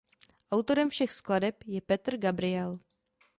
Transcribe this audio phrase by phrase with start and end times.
[0.51, 2.79] Autorem všech skladeb je Peter Gabriel.